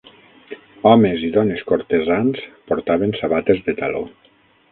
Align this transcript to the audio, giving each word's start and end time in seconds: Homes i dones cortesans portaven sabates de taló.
Homes 0.91 1.25
i 1.27 1.29
dones 1.35 1.61
cortesans 1.71 2.41
portaven 2.71 3.13
sabates 3.21 3.63
de 3.69 3.79
taló. 3.83 4.05